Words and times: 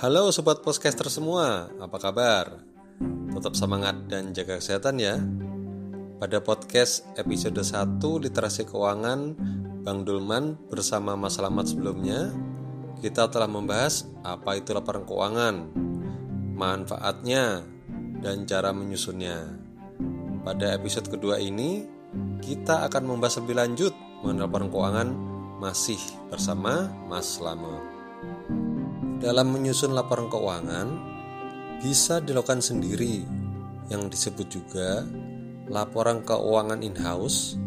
Halo 0.00 0.32
sobat 0.32 0.64
podcaster 0.64 1.12
semua, 1.12 1.68
apa 1.76 2.00
kabar? 2.00 2.64
Tetap 3.36 3.52
semangat 3.52 4.08
dan 4.08 4.32
jaga 4.32 4.56
kesehatan 4.56 4.96
ya. 4.96 5.20
Pada 6.16 6.40
podcast 6.40 7.04
episode 7.20 7.60
1 7.60 8.00
Literasi 8.00 8.64
Keuangan 8.64 9.36
Bang 9.84 10.08
Dulman 10.08 10.56
bersama 10.72 11.20
Mas 11.20 11.36
Slamet 11.36 11.68
sebelumnya, 11.68 12.32
kita 13.04 13.28
telah 13.28 13.44
membahas 13.44 14.08
apa 14.24 14.56
itu 14.56 14.72
laporan 14.72 15.04
keuangan, 15.04 15.68
manfaatnya, 16.56 17.60
dan 18.24 18.48
cara 18.48 18.72
menyusunnya. 18.72 19.52
Pada 20.48 20.80
episode 20.80 21.12
kedua 21.12 21.36
ini, 21.44 21.84
kita 22.40 22.88
akan 22.88 23.04
membahas 23.04 23.36
lebih 23.44 23.52
lanjut 23.52 23.92
mengenai 24.24 24.48
laporan 24.48 24.72
keuangan 24.72 25.08
masih 25.60 26.00
bersama 26.32 26.88
Mas 27.04 27.36
Slamet. 27.36 27.99
Dalam 29.20 29.52
menyusun 29.52 29.92
laporan 29.92 30.32
keuangan 30.32 30.88
bisa 31.84 32.24
dilakukan 32.24 32.64
sendiri 32.64 33.20
yang 33.92 34.08
disebut 34.08 34.48
juga 34.48 35.04
laporan 35.68 36.24
keuangan 36.24 36.80
in-house 36.80 37.60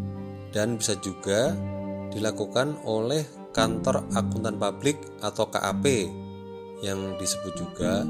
dan 0.50 0.82
bisa 0.82 0.98
juga 0.98 1.54
dilakukan 2.10 2.82
oleh 2.90 3.22
kantor 3.54 4.02
akuntan 4.18 4.58
publik 4.58 4.98
atau 5.22 5.46
KAP 5.46 5.86
yang 6.82 7.22
disebut 7.22 7.54
juga 7.54 8.02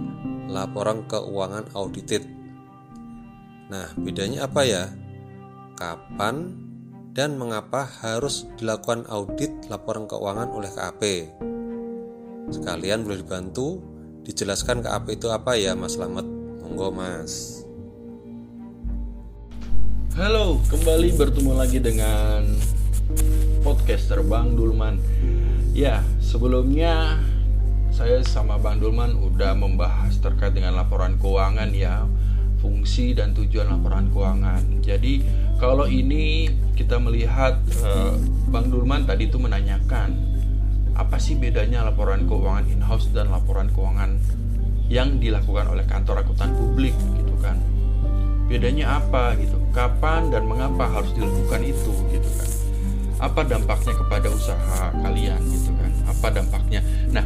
laporan 0.47 1.03
keuangan 1.11 1.67
audited. 1.75 2.23
Nah, 3.67 3.91
bedanya 3.99 4.47
apa 4.47 4.61
ya? 4.63 4.87
Kapan 5.75 6.63
dan 7.11 7.35
mengapa 7.35 7.83
harus 8.07 8.47
dilakukan 8.55 9.03
audit 9.11 9.51
laporan 9.67 10.07
keuangan 10.07 10.47
oleh 10.47 10.71
KAP? 10.71 11.03
Sekalian 12.51 13.07
boleh 13.07 13.23
dibantu 13.23 13.79
dijelaskan 14.27 14.83
ke 14.83 14.89
apa 14.91 15.07
itu 15.15 15.31
apa 15.31 15.55
ya 15.55 15.77
Mas 15.77 15.95
Slamet. 15.95 16.27
Monggo 16.63 16.91
Mas. 16.91 17.63
Halo, 20.19 20.59
kembali 20.67 21.15
bertemu 21.15 21.51
lagi 21.55 21.79
dengan 21.79 22.43
podcaster 23.63 24.19
Bang 24.25 24.59
Dulman. 24.59 24.99
Ya, 25.71 26.03
sebelumnya 26.19 27.21
saya 27.93 28.19
sama 28.25 28.59
Bang 28.59 28.81
Dulman 28.81 29.15
udah 29.17 29.53
membahas 29.55 30.17
terkait 30.19 30.57
dengan 30.57 30.75
laporan 30.77 31.15
keuangan 31.21 31.69
ya 31.71 32.09
Fungsi 32.63 33.11
dan 33.11 33.35
tujuan 33.35 33.67
laporan 33.67 34.07
keuangan. 34.07 34.79
Jadi 34.79 35.19
kalau 35.59 35.83
ini 35.83 36.47
kita 36.79 36.95
melihat 36.95 37.59
uh, 37.83 38.15
Bang 38.47 38.71
Dulman 38.71 39.03
tadi 39.03 39.27
itu 39.27 39.35
menanyakan 39.35 40.32
apa 40.93 41.17
sih 41.17 41.33
bedanya 41.33 41.81
laporan 41.81 42.29
keuangan 42.29 42.69
in-house 42.69 43.09
dan 43.09 43.33
laporan 43.33 43.69
keuangan 43.73 44.21
yang 44.93 45.17
dilakukan 45.17 45.65
oleh 45.73 45.85
kantor 45.89 46.21
akuntan 46.21 46.53
publik 46.53 46.93
gitu 47.17 47.33
kan? 47.41 47.57
Bedanya 48.45 49.01
apa 49.01 49.33
gitu? 49.41 49.57
Kapan 49.73 50.29
dan 50.29 50.45
mengapa 50.45 50.85
harus 50.85 51.09
dilakukan 51.17 51.61
itu 51.65 51.93
gitu 52.13 52.29
kan? 52.37 52.49
Apa 53.17 53.41
dampaknya 53.47 53.93
kepada 53.97 54.27
usaha 54.29 54.93
kalian 55.01 55.41
gitu 55.49 55.73
kan? 55.73 55.91
Apa 56.05 56.27
dampaknya? 56.29 56.85
Nah 57.09 57.25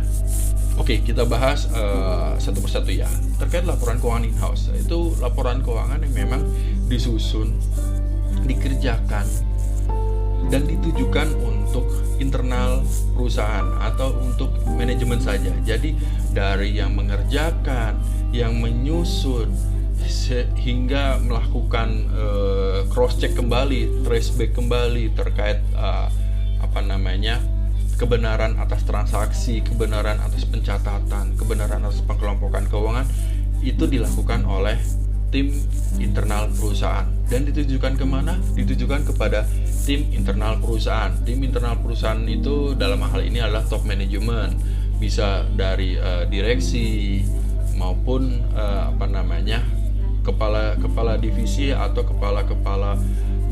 oke 0.80 0.88
okay, 0.88 0.98
kita 1.04 1.28
bahas 1.28 1.68
uh, 1.76 2.40
satu 2.40 2.64
persatu 2.64 2.88
ya. 2.96 3.10
Terkait 3.36 3.68
laporan 3.68 4.00
keuangan 4.00 4.24
in-house 4.24 4.72
itu 4.72 5.12
laporan 5.20 5.60
keuangan 5.60 6.00
yang 6.08 6.14
memang 6.16 6.42
disusun 6.88 7.52
dikerjakan 8.48 9.28
dan 10.48 10.64
ditujukan 10.64 11.36
untuk 11.44 12.07
internal 12.18 12.84
perusahaan 13.14 13.66
atau 13.82 14.14
untuk 14.22 14.54
manajemen 14.66 15.22
saja. 15.22 15.50
Jadi 15.66 15.98
dari 16.34 16.78
yang 16.78 16.94
mengerjakan, 16.98 17.98
yang 18.34 18.58
menyusun 18.58 19.50
sehingga 20.08 21.20
melakukan 21.20 22.08
uh, 22.16 22.80
cross 22.92 23.20
check 23.20 23.36
kembali, 23.36 24.06
trace 24.08 24.32
back 24.36 24.56
kembali 24.56 25.12
terkait 25.16 25.60
uh, 25.76 26.08
apa 26.64 26.80
namanya 26.84 27.42
kebenaran 27.98 28.56
atas 28.62 28.86
transaksi, 28.86 29.66
kebenaran 29.66 30.22
atas 30.22 30.46
pencatatan, 30.46 31.34
kebenaran 31.34 31.82
atas 31.82 32.06
pengelompokan 32.06 32.70
keuangan 32.70 33.10
itu 33.66 33.90
dilakukan 33.90 34.46
oleh 34.46 34.78
tim 35.28 35.52
internal 36.00 36.48
perusahaan 36.56 37.08
dan 37.28 37.44
ditujukan 37.44 38.00
ke 38.00 38.06
mana? 38.08 38.40
Ditujukan 38.56 39.04
kepada 39.04 39.44
tim 39.84 40.08
internal 40.16 40.60
perusahaan. 40.60 41.12
Tim 41.28 41.44
internal 41.44 41.76
perusahaan 41.80 42.24
itu 42.28 42.76
dalam 42.76 43.04
hal 43.04 43.24
ini 43.24 43.44
adalah 43.44 43.68
top 43.68 43.84
management, 43.84 44.56
bisa 44.98 45.44
dari 45.56 46.00
uh, 46.00 46.24
direksi 46.28 47.22
maupun 47.76 48.42
uh, 48.56 48.90
apa 48.90 49.06
namanya 49.06 49.62
kepala 50.26 50.76
kepala 50.80 51.16
divisi 51.20 51.70
atau 51.70 52.04
kepala 52.04 52.44
kepala 52.44 52.98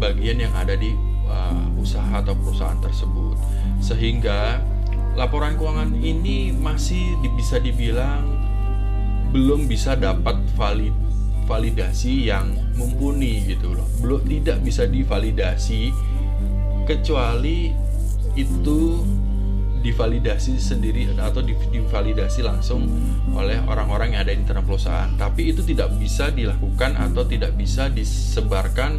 bagian 0.02 0.42
yang 0.42 0.54
ada 0.56 0.76
di 0.76 0.92
uh, 1.28 1.68
usaha 1.80 2.24
atau 2.24 2.36
perusahaan 2.36 2.80
tersebut. 2.80 3.36
Sehingga 3.84 4.64
laporan 5.16 5.60
keuangan 5.60 5.96
ini 6.00 6.52
masih 6.52 7.20
bisa 7.36 7.60
dibilang 7.60 8.36
belum 9.36 9.68
bisa 9.68 10.00
dapat 10.00 10.40
valid 10.56 11.05
validasi 11.46 12.30
yang 12.30 12.54
mumpuni 12.76 13.46
gitu 13.46 13.78
loh. 13.78 13.88
Belum 14.02 14.22
tidak 14.26 14.62
bisa 14.66 14.90
divalidasi 14.90 15.94
kecuali 16.86 17.74
itu 18.36 19.02
divalidasi 19.86 20.58
sendiri 20.58 21.14
atau 21.14 21.46
divalidasi 21.46 22.42
langsung 22.42 22.90
oleh 23.38 23.62
orang-orang 23.70 24.18
yang 24.18 24.26
ada 24.26 24.34
di 24.34 24.42
internal 24.42 24.66
perusahaan. 24.66 25.14
Tapi 25.14 25.54
itu 25.54 25.62
tidak 25.62 25.94
bisa 26.02 26.34
dilakukan 26.34 26.98
atau 26.98 27.22
tidak 27.30 27.54
bisa 27.54 27.94
disebarkan 27.94 28.98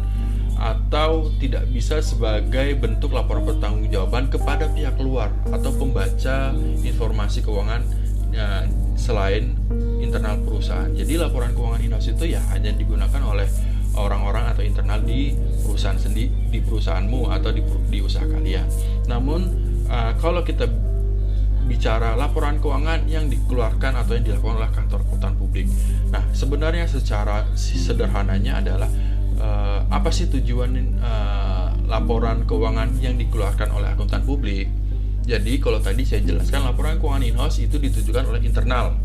atau 0.57 1.29
tidak 1.37 1.69
bisa 1.69 2.01
sebagai 2.01 2.73
bentuk 2.81 3.13
laporan 3.13 3.45
pertanggungjawaban 3.45 4.31
kepada 4.33 4.65
pihak 4.73 4.97
luar 4.97 5.29
atau 5.53 5.69
pembaca 5.69 6.49
informasi 6.81 7.45
keuangan 7.45 7.85
ya, 8.33 8.65
selain 8.97 9.55
internal 10.01 10.41
perusahaan. 10.43 10.89
Jadi 10.91 11.15
laporan 11.15 11.53
keuangan 11.53 11.79
in-house 11.79 12.11
itu 12.11 12.35
ya 12.35 12.41
hanya 12.51 12.73
digunakan 12.73 13.21
oleh 13.23 13.47
orang-orang 13.97 14.51
atau 14.53 14.61
internal 14.61 15.01
di 15.01 15.33
perusahaan 15.65 15.97
sendiri 15.97 16.29
di 16.53 16.59
perusahaanmu 16.61 17.33
atau 17.33 17.49
di, 17.49 17.61
di 17.89 17.99
usaha 18.01 18.25
kalian. 18.25 18.65
Namun 19.09 19.41
uh, 19.89 20.13
kalau 20.21 20.45
kita 20.45 20.69
bicara 21.67 22.15
laporan 22.15 22.63
keuangan 22.63 23.05
yang 23.11 23.27
dikeluarkan 23.27 23.99
atau 23.99 24.15
yang 24.15 24.23
dilakukan 24.23 24.55
oleh 24.63 24.71
kantor 24.71 24.99
akuntan 25.03 25.33
publik. 25.35 25.67
Nah, 26.09 26.23
sebenarnya 26.31 26.87
secara 26.87 27.43
sederhananya 27.59 28.63
adalah 28.63 28.89
uh, 29.35 29.83
apa 29.91 30.09
sih 30.15 30.31
tujuan 30.31 30.71
uh, 31.03 31.75
laporan 31.91 32.47
keuangan 32.47 32.95
yang 33.03 33.19
dikeluarkan 33.19 33.67
oleh 33.75 33.91
akuntan 33.91 34.23
publik? 34.23 34.71
Jadi 35.27 35.59
kalau 35.59 35.83
tadi 35.83 36.07
saya 36.07 36.23
jelaskan 36.23 36.63
laporan 36.63 37.03
keuangan 37.03 37.19
in-house 37.27 37.59
itu 37.59 37.75
ditujukan 37.75 38.31
oleh 38.31 38.47
internal. 38.47 38.95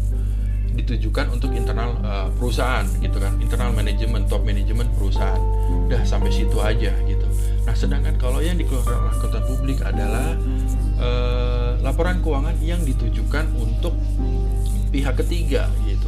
Ditujukan 0.72 1.34
untuk 1.34 1.50
internal 1.50 1.98
uh, 2.06 2.30
perusahaan 2.38 2.86
gitu 3.02 3.18
kan. 3.18 3.34
Internal 3.42 3.74
manajemen 3.74 4.30
top 4.30 4.46
manajemen 4.46 4.86
perusahaan. 4.94 5.42
Udah 5.90 6.06
sampai 6.06 6.30
situ 6.30 6.62
aja 6.62 6.94
gitu. 7.10 7.26
Nah 7.66 7.74
sedangkan 7.74 8.14
kalau 8.22 8.38
yang 8.38 8.54
dikeluarkan 8.54 9.02
oleh 9.02 9.12
akuntan 9.18 9.42
publik 9.50 9.78
adalah 9.82 10.38
uh, 11.02 11.74
laporan 11.82 12.22
keuangan 12.22 12.54
yang 12.62 12.78
ditujukan 12.86 13.50
untuk 13.58 13.98
pihak 14.94 15.18
ketiga 15.26 15.66
gitu. 15.90 16.06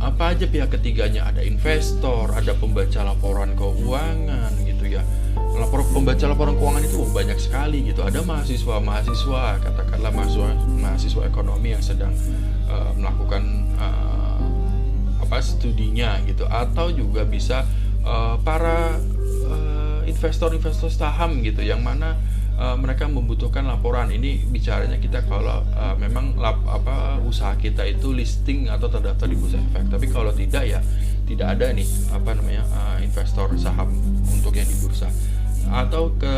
Apa 0.00 0.32
aja 0.32 0.48
pihak 0.48 0.72
ketiganya? 0.72 1.28
Ada 1.28 1.44
investor 1.44 2.32
ada 2.32 2.56
pembaca 2.56 3.04
laporan 3.04 3.52
keuangan 3.52 4.56
gitu 4.64 4.73
ya 5.54 5.62
lapor 5.62 5.86
pembaca 5.86 6.24
laporan 6.26 6.58
keuangan 6.58 6.82
itu 6.82 6.98
banyak 7.14 7.38
sekali 7.38 7.86
gitu. 7.86 8.02
Ada 8.02 8.26
mahasiswa 8.26 8.82
mahasiswa 8.82 9.42
katakanlah 9.62 10.10
mahasiswa 10.10 10.50
mahasiswa 10.82 11.22
ekonomi 11.30 11.78
yang 11.78 11.84
sedang 11.84 12.10
uh, 12.66 12.90
melakukan 12.98 13.70
uh, 13.78 14.42
apa 15.22 15.38
studinya 15.38 16.18
gitu. 16.26 16.42
Atau 16.50 16.90
juga 16.90 17.22
bisa 17.22 17.62
uh, 18.02 18.34
para 18.42 18.98
investor-investor 20.04 20.92
saham 20.92 21.40
gitu 21.40 21.64
yang 21.64 21.80
mana 21.80 22.14
uh, 22.60 22.76
mereka 22.76 23.08
membutuhkan 23.08 23.64
laporan. 23.64 24.12
Ini 24.12 24.46
bicaranya 24.50 25.00
kita 25.00 25.24
kalau 25.26 25.64
uh, 25.74 25.96
memang 25.96 26.36
lap, 26.36 26.60
apa 26.68 27.18
usaha 27.24 27.56
kita 27.56 27.86
itu 27.88 28.12
listing 28.12 28.68
atau 28.68 28.90
terdaftar 28.90 29.26
di 29.26 29.36
bursa 29.38 29.58
efek. 29.58 29.90
Tapi 29.90 30.06
kalau 30.12 30.30
tidak 30.34 30.64
ya 30.66 30.80
tidak 31.24 31.56
ada 31.56 31.72
nih 31.72 31.88
apa 32.12 32.30
namanya 32.36 32.62
uh, 32.68 32.96
investor 33.00 33.48
saham 33.56 33.96
untuk 34.28 34.52
yang 34.54 34.68
di 34.68 34.76
bursa 34.76 35.08
atau 35.70 36.12
ke 36.16 36.36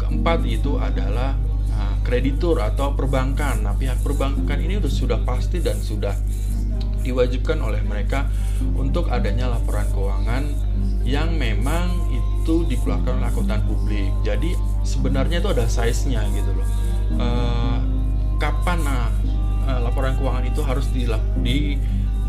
keempat 0.00 0.40
itu 0.48 0.80
adalah 0.80 1.36
nah, 1.70 1.94
kreditur 2.02 2.60
atau 2.60 2.96
perbankan. 2.96 3.62
Nah, 3.64 3.74
pihak 3.76 4.00
perbankan 4.02 4.58
ini 4.60 4.80
sudah 4.88 5.20
pasti 5.22 5.62
dan 5.62 5.78
sudah 5.78 6.14
diwajibkan 7.00 7.58
oleh 7.64 7.80
mereka 7.80 8.28
untuk 8.76 9.08
adanya 9.08 9.48
laporan 9.48 9.88
keuangan 9.88 10.44
yang 11.04 11.32
memang 11.40 12.12
itu 12.12 12.68
dikeluarkan 12.68 13.20
oleh 13.20 13.28
akuntan 13.28 13.60
publik. 13.64 14.12
Jadi 14.20 14.52
sebenarnya 14.84 15.40
itu 15.40 15.48
ada 15.48 15.64
size-nya 15.64 16.28
gitu 16.36 16.52
loh. 16.52 16.68
E, 17.16 17.28
kapan 18.36 18.78
nah 18.84 19.08
laporan 19.80 20.16
keuangan 20.18 20.44
itu 20.44 20.60
harus 20.64 20.86
di, 20.90 21.06
di 21.40 21.58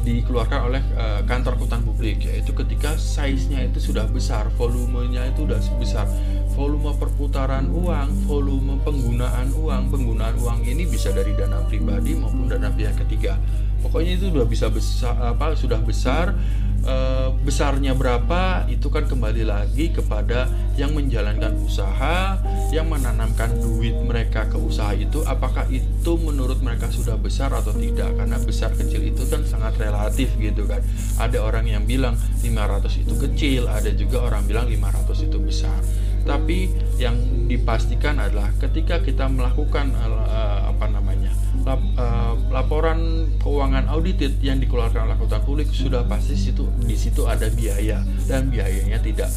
dikeluarkan 0.02 0.60
oleh 0.68 0.84
uh, 0.98 1.22
kantor 1.30 1.58
akuntan 1.58 1.82
publik 1.86 2.26
yaitu 2.26 2.52
ketika 2.58 2.98
size-nya 2.98 3.66
itu 3.70 3.80
sudah 3.80 4.10
besar, 4.10 4.50
volumenya 4.58 5.30
itu 5.30 5.46
sudah 5.46 5.60
besar. 5.78 6.06
Volume 6.52 6.92
perputaran 7.00 7.72
uang, 7.72 8.28
volume 8.28 8.76
penggunaan 8.84 9.56
uang, 9.56 9.88
penggunaan 9.88 10.36
uang 10.36 10.68
ini 10.68 10.84
bisa 10.84 11.16
dari 11.16 11.32
dana 11.32 11.64
pribadi 11.64 12.18
maupun 12.18 12.52
dana 12.52 12.68
pihak 12.68 13.00
ketiga. 13.08 13.40
Pokoknya 13.82 14.16
itu 14.16 14.30
sudah 14.30 14.48
bisa 14.48 14.68
besar 14.70 15.14
apa 15.18 15.58
sudah 15.58 15.82
besar 15.82 16.38
e, 16.86 16.96
besarnya 17.42 17.94
berapa 17.94 18.66
itu 18.70 18.90
kan 18.90 19.06
kembali 19.06 19.46
lagi 19.46 19.94
kepada 19.94 20.50
yang 20.78 20.98
menjalankan 20.98 21.54
usaha, 21.62 22.42
yang 22.74 22.90
menanamkan 22.90 23.54
duit 23.62 23.94
mereka 24.02 24.50
ke 24.50 24.58
usaha 24.58 24.94
itu 24.96 25.22
apakah 25.26 25.68
itu 25.70 26.12
menurut 26.18 26.58
mereka 26.64 26.90
sudah 26.90 27.18
besar 27.18 27.54
atau 27.54 27.74
tidak 27.76 28.18
karena 28.18 28.38
besar 28.42 28.74
kecil 28.74 29.02
itu 29.06 29.24
kan 29.30 29.46
sangat 29.46 29.78
relatif 29.78 30.34
gitu 30.42 30.66
kan. 30.66 30.82
Ada 31.22 31.42
orang 31.42 31.70
yang 31.70 31.84
bilang 31.86 32.18
500 32.42 33.04
itu 33.06 33.14
kecil, 33.30 33.70
ada 33.70 33.92
juga 33.94 34.26
orang 34.26 34.46
bilang 34.50 34.66
500 34.70 35.28
itu 35.28 35.38
besar. 35.38 35.80
Tapi 36.22 36.70
yang 37.02 37.18
dipastikan 37.50 38.22
adalah 38.22 38.54
ketika 38.62 39.02
kita 39.02 39.26
melakukan 39.26 39.90
uh, 39.98 40.70
apa 40.70 40.86
namanya 40.88 41.21
lap, 41.66 41.82
uh, 41.98 42.34
laporan 42.50 43.30
keuangan 43.42 43.88
audited 43.92 44.38
yang 44.42 44.58
dikeluarkan 44.58 45.10
oleh 45.10 45.16
akuntan 45.18 45.42
publik 45.46 45.70
sudah 45.70 46.06
pasti 46.06 46.38
situ 46.38 46.66
di 46.82 46.98
situ 46.98 47.26
ada 47.30 47.48
biaya 47.52 48.02
dan 48.26 48.50
biayanya 48.50 48.98
tidak 49.02 49.30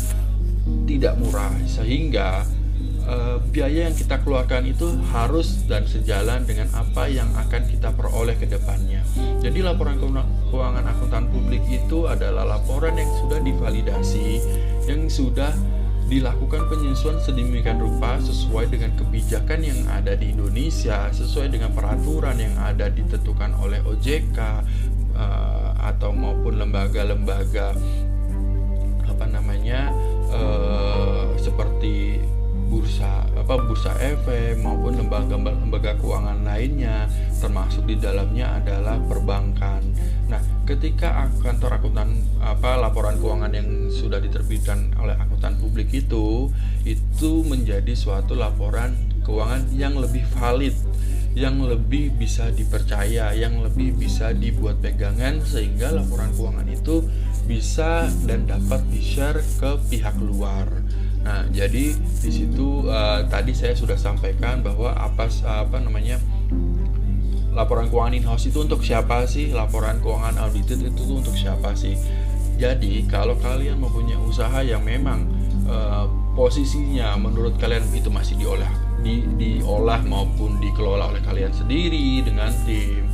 tidak 0.89 1.15
murah 1.21 1.53
sehingga 1.69 2.45
uh, 3.09 3.37
biaya 3.53 3.89
yang 3.89 3.97
kita 3.97 4.21
keluarkan 4.25 4.65
itu 4.69 4.89
harus 5.13 5.65
dan 5.69 5.85
sejalan 5.85 6.45
dengan 6.49 6.69
apa 6.73 7.09
yang 7.09 7.29
akan 7.37 7.63
kita 7.69 7.93
peroleh 7.93 8.37
ke 8.37 8.49
depannya. 8.49 9.05
Jadi 9.45 9.61
laporan 9.61 10.01
keuangan 10.01 10.85
akuntan 10.89 11.29
publik 11.29 11.61
itu 11.69 12.09
adalah 12.09 12.57
laporan 12.57 12.97
yang 12.97 13.11
sudah 13.21 13.41
divalidasi, 13.45 14.41
yang 14.89 15.07
sudah 15.09 15.53
dilakukan 16.05 16.69
penyesuaian 16.69 17.17
sedemikian 17.21 17.81
rupa 17.81 18.21
sesuai 18.21 18.69
dengan 18.69 18.93
kebijakan 18.95 19.61
yang 19.65 19.81
ada 19.89 20.13
di 20.13 20.37
Indonesia, 20.37 21.09
sesuai 21.09 21.49
dengan 21.49 21.73
peraturan 21.73 22.37
yang 22.37 22.55
ada 22.61 22.93
ditentukan 22.93 23.57
oleh 23.57 23.81
OJK 23.83 24.39
uh, 24.39 24.61
eh, 25.17 25.71
atau 25.81 26.13
maupun 26.13 26.61
lembaga-lembaga 26.61 27.73
apa 29.05 29.25
namanya 29.31 29.95
uh, 30.33 31.33
seperti 31.39 32.21
bursa 32.69 33.23
apa 33.39 33.61
bursa 33.61 33.93
efek 34.01 34.59
maupun 34.59 34.99
lembaga-lembaga 34.99 35.95
keuangan 36.01 36.43
lainnya 36.43 37.07
termasuk 37.39 37.85
di 37.87 37.97
dalamnya 38.01 38.57
adalah 38.59 38.97
perbankan. 39.05 39.85
Nah, 40.33 40.41
ketika 40.65 41.29
kantor 41.45 41.77
akuntan 41.77 42.25
apa 42.41 42.81
laporan 42.81 43.21
keuangan 43.21 43.53
yang 43.53 43.93
sudah 43.93 44.19
diterbitkan 44.21 44.97
oleh 44.97 45.13
akuntan 45.17 45.61
publik 45.61 45.93
itu 45.93 46.49
itu 46.89 47.45
menjadi 47.45 47.93
suatu 47.93 48.33
laporan 48.33 48.97
keuangan 49.25 49.69
yang 49.77 49.97
lebih 50.01 50.25
valid 50.37 50.73
yang 51.35 51.59
lebih 51.67 52.15
bisa 52.15 52.47
dipercaya, 52.55 53.35
yang 53.35 53.59
lebih 53.59 53.99
bisa 53.99 54.31
dibuat 54.31 54.79
pegangan 54.79 55.43
sehingga 55.43 55.91
laporan 55.91 56.31
keuangan 56.31 56.71
itu 56.71 57.03
bisa 57.45 58.07
dan 58.25 58.47
dapat 58.47 58.87
di-share 58.89 59.43
ke 59.59 59.71
pihak 59.91 60.15
luar. 60.23 60.71
Nah, 61.27 61.43
jadi 61.51 61.91
di 61.99 62.31
situ 62.31 62.87
uh, 62.87 63.27
tadi 63.27 63.51
saya 63.51 63.75
sudah 63.75 63.99
sampaikan 63.99 64.63
bahwa 64.63 64.95
apa 64.95 65.27
apa 65.43 65.77
namanya 65.83 66.23
laporan 67.55 67.87
keuangan 67.87 68.15
in-house 68.19 68.51
itu 68.51 68.67
untuk 68.67 68.83
siapa 68.83 69.25
sih? 69.31 69.55
Laporan 69.55 70.03
keuangan 70.03 70.37
audited 70.43 70.83
itu 70.83 71.01
tuh 71.07 71.17
untuk 71.23 71.35
siapa 71.39 71.73
sih? 71.79 71.95
Jadi, 72.55 73.07
kalau 73.11 73.35
kalian 73.39 73.79
mempunyai 73.83 74.19
usaha 74.19 74.63
yang 74.63 74.83
memang 74.83 75.27
uh, 75.67 76.07
posisinya 76.35 77.15
menurut 77.19 77.59
kalian 77.59 77.87
itu 77.95 78.11
masih 78.11 78.39
diolah 78.39 78.71
di, 79.03 79.23
diolah 79.39 80.03
maupun 80.03 80.59
dikelola 80.59 81.15
oleh 81.15 81.23
kalian 81.23 81.55
sendiri 81.55 82.25
dengan 82.25 82.51
tim 82.67 83.07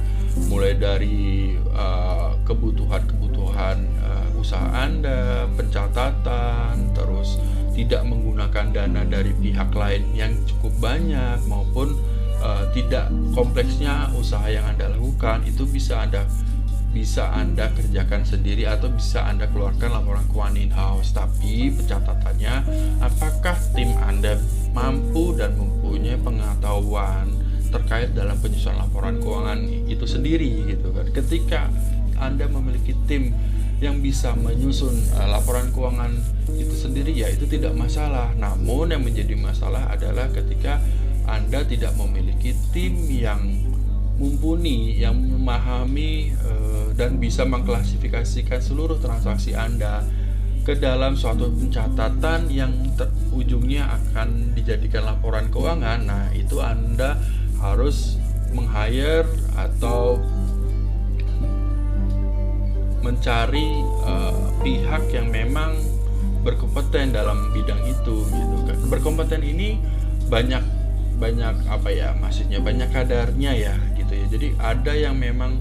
mulai 0.47 0.79
dari 0.79 1.59
uh, 1.75 2.39
kebutuhan-kebutuhan 2.47 3.77
uh, 4.01 4.41
usaha 4.41 4.63
Anda, 4.73 5.51
pencatatan, 5.59 6.95
terus 6.95 7.37
tidak 7.75 8.07
menggunakan 8.07 8.71
dana 8.71 9.03
dari 9.05 9.35
pihak 9.37 9.75
lain 9.75 10.15
yang 10.15 10.33
cukup 10.47 10.73
banyak 10.79 11.39
maupun 11.51 11.99
uh, 12.41 12.65
tidak 12.73 13.13
kompleksnya 13.37 14.11
usaha 14.17 14.45
yang 14.51 14.67
Anda 14.67 14.91
lakukan 14.93 15.47
itu 15.47 15.69
bisa 15.69 16.03
Anda 16.03 16.25
bisa 16.91 17.31
Anda 17.31 17.71
kerjakan 17.71 18.27
sendiri 18.27 18.67
atau 18.67 18.91
bisa 18.91 19.23
Anda 19.23 19.47
keluarkan 19.47 19.95
laporan 19.95 20.27
keuangan 20.27 20.59
in-house. 20.59 21.15
Tapi 21.15 21.71
pencatatannya, 21.71 22.55
apakah 22.99 23.57
tim 23.79 23.95
Anda 24.03 24.35
mampu 24.75 25.39
dan 25.39 25.55
mempunyai 25.55 26.19
pengetahuan 26.19 27.31
terkait 27.71 28.11
dalam 28.19 28.35
penyusunan 28.43 28.83
laporan 28.83 29.23
keuangan 29.23 29.63
itu 29.87 30.03
sendiri 30.03 30.75
gitu 30.75 30.91
kan. 30.91 31.07
Ketika 31.15 31.71
Anda 32.19 32.51
memiliki 32.51 32.99
tim 33.07 33.31
yang 33.81 34.03
bisa 34.05 34.37
menyusun 34.37 34.93
uh, 35.17 35.31
laporan 35.31 35.73
keuangan 35.73 36.13
itu 36.53 36.75
sendiri 36.75 37.15
ya 37.15 37.31
itu 37.31 37.47
tidak 37.47 37.73
masalah. 37.79 38.35
Namun 38.35 38.91
yang 38.91 39.07
menjadi 39.07 39.39
masalah 39.39 39.89
adalah 39.89 40.27
ketika 40.35 40.83
anda 41.29 41.65
tidak 41.67 41.97
memiliki 41.97 42.57
tim 42.73 42.97
yang 43.09 43.71
mumpuni, 44.21 45.01
yang 45.01 45.17
memahami 45.17 46.37
e, 46.37 46.53
dan 46.93 47.17
bisa 47.17 47.49
mengklasifikasikan 47.49 48.61
seluruh 48.61 49.01
transaksi 49.01 49.57
Anda 49.57 50.05
ke 50.61 50.77
dalam 50.77 51.17
suatu 51.17 51.49
pencatatan 51.49 52.53
yang 52.53 52.69
ujungnya 53.33 53.89
akan 53.89 54.53
dijadikan 54.53 55.09
laporan 55.09 55.49
keuangan. 55.49 56.05
Nah, 56.05 56.29
itu 56.37 56.61
Anda 56.61 57.17
harus 57.65 58.21
meng-hire 58.53 59.25
atau 59.57 60.21
mencari 63.01 63.81
e, 64.05 64.15
pihak 64.61 65.09
yang 65.17 65.33
memang 65.33 65.81
berkompeten 66.45 67.17
dalam 67.17 67.49
bidang 67.57 67.81
itu 67.89 68.29
gitu. 68.29 68.57
Berkompeten 68.93 69.41
ini 69.41 69.81
banyak 70.29 70.80
banyak 71.21 71.69
apa 71.69 71.89
ya 71.93 72.17
maksudnya 72.17 72.59
banyak 72.65 72.89
kadarnya 72.89 73.53
ya 73.53 73.75
gitu 73.95 74.13
ya. 74.17 74.27
Jadi 74.33 74.47
ada 74.57 74.93
yang 74.97 75.21
memang 75.21 75.61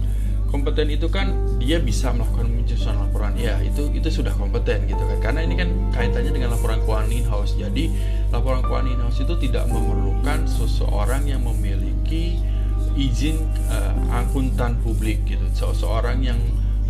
kompeten 0.49 0.89
itu 0.89 1.11
kan 1.11 1.35
dia 1.61 1.77
bisa 1.77 2.09
melakukan 2.15 2.49
penyusunan 2.49 3.05
laporan. 3.05 3.35
Ya 3.35 3.59
itu 3.61 3.91
itu 3.91 4.07
sudah 4.09 4.31
kompeten 4.39 4.87
gitu 4.87 5.03
kan. 5.03 5.19
Karena 5.19 5.43
ini 5.43 5.59
kan 5.59 5.69
kaitannya 5.91 6.31
dengan 6.31 6.55
laporan 6.55 6.79
keuangan 6.87 7.11
in 7.11 7.27
house. 7.27 7.53
Jadi 7.59 7.91
laporan 8.31 8.63
keuangan 8.63 8.87
in 8.87 8.99
house 9.03 9.19
itu 9.19 9.35
tidak 9.43 9.67
memerlukan 9.67 10.47
seseorang 10.47 11.27
yang 11.27 11.43
memiliki 11.43 12.39
izin 12.95 13.43
uh, 13.69 13.93
akuntan 14.23 14.79
publik 14.81 15.27
gitu. 15.27 15.43
Seseorang 15.53 16.23
yang 16.23 16.39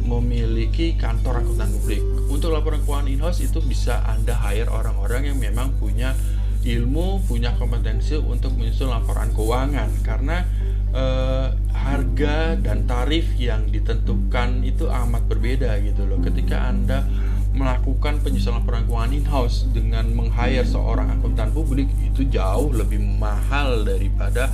memiliki 0.05 0.95
kantor 0.95 1.43
akuntan 1.43 1.73
publik. 1.75 2.01
Untuk 2.31 2.55
laporan 2.55 2.79
keuangan 2.85 3.09
in 3.09 3.19
house 3.19 3.41
itu 3.43 3.59
bisa 3.59 3.99
anda 4.07 4.37
hire 4.37 4.69
orang-orang 4.69 5.33
yang 5.33 5.37
memang 5.41 5.75
punya 5.81 6.13
ilmu, 6.63 7.23
punya 7.23 7.55
kompetensi 7.55 8.19
untuk 8.19 8.55
menyusun 8.55 8.91
laporan 8.91 9.31
keuangan 9.31 9.89
karena 10.03 10.43
eh, 10.91 11.47
harga 11.71 12.59
dan 12.59 12.83
tarif 12.89 13.33
yang 13.39 13.69
ditentukan 13.71 14.63
itu 14.67 14.91
amat 14.91 15.23
berbeda 15.29 15.79
gitu 15.85 16.03
loh. 16.03 16.19
Ketika 16.19 16.67
Anda 16.69 17.07
melakukan 17.49 18.21
penyusunan 18.21 18.61
laporan 18.61 18.85
keuangan 18.85 19.11
in-house 19.11 19.65
dengan 19.73 20.05
meng-hire 20.13 20.63
seorang 20.63 21.09
akuntan 21.17 21.49
publik 21.49 21.89
itu 22.05 22.29
jauh 22.29 22.69
lebih 22.69 23.01
mahal 23.01 23.81
daripada 23.81 24.53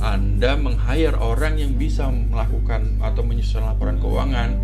Anda 0.00 0.56
meng-hire 0.56 1.20
orang 1.20 1.60
yang 1.60 1.76
bisa 1.76 2.08
melakukan 2.08 2.96
atau 3.04 3.20
menyusun 3.20 3.60
laporan 3.60 4.00
keuangan 4.00 4.56